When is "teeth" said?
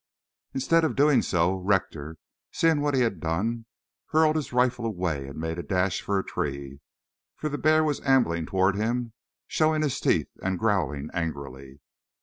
9.99-10.31